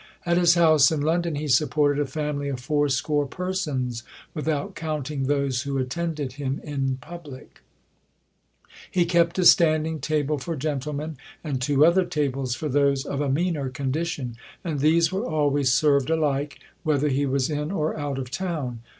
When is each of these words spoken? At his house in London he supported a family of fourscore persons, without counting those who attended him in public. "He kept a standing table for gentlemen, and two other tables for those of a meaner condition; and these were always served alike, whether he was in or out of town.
At 0.25 0.35
his 0.37 0.55
house 0.55 0.91
in 0.91 1.01
London 1.01 1.35
he 1.35 1.47
supported 1.47 2.01
a 2.01 2.07
family 2.07 2.49
of 2.49 2.59
fourscore 2.59 3.27
persons, 3.27 4.01
without 4.33 4.73
counting 4.73 5.25
those 5.27 5.61
who 5.61 5.77
attended 5.77 6.31
him 6.33 6.59
in 6.63 6.97
public. 6.99 7.61
"He 8.89 9.05
kept 9.05 9.37
a 9.37 9.45
standing 9.45 9.99
table 9.99 10.39
for 10.39 10.55
gentlemen, 10.55 11.17
and 11.43 11.61
two 11.61 11.85
other 11.85 12.03
tables 12.03 12.55
for 12.55 12.67
those 12.67 13.05
of 13.05 13.21
a 13.21 13.29
meaner 13.29 13.69
condition; 13.69 14.37
and 14.63 14.79
these 14.79 15.11
were 15.11 15.27
always 15.29 15.71
served 15.71 16.09
alike, 16.09 16.57
whether 16.81 17.07
he 17.09 17.27
was 17.27 17.47
in 17.51 17.69
or 17.69 17.95
out 17.95 18.17
of 18.17 18.31
town. 18.31 18.81